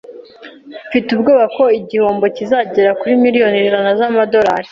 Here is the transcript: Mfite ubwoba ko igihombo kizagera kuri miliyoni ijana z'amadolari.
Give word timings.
Mfite 0.87 1.09
ubwoba 1.11 1.45
ko 1.55 1.63
igihombo 1.79 2.25
kizagera 2.35 2.91
kuri 2.99 3.13
miliyoni 3.23 3.57
ijana 3.63 3.91
z'amadolari. 3.99 4.59